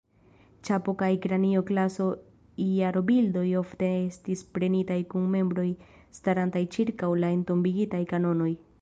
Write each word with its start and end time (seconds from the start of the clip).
Ĉapo 0.67 0.93
kaj 1.01 1.09
Kranio-klaso-jarobildoj 1.25 3.45
ofte 3.61 3.91
estis 3.99 4.43
prenitaj 4.57 4.99
kun 5.15 5.31
membroj 5.37 5.69
starantaj 6.21 6.65
ĉirkaŭ 6.77 7.15
la 7.25 7.33
entombigitaj 7.39 8.05
kanonoj. 8.15 8.53